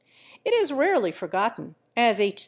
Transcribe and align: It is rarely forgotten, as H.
It 0.43 0.51
is 0.55 0.73
rarely 0.73 1.11
forgotten, 1.11 1.75
as 1.95 2.19
H. 2.19 2.39